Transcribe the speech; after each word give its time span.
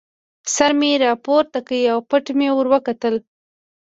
سر 0.55 0.71
مې 0.79 0.91
را 1.03 1.11
پورته 1.25 1.59
کړ 1.67 1.79
او 1.93 1.99
پټ 2.09 2.25
مې 2.37 2.47
ور 2.53 2.67
وکتل. 2.73 3.15